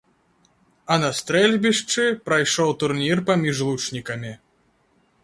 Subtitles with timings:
[0.93, 4.33] А на стрэльбішчы прайшоў турнір паміж лучнікамі.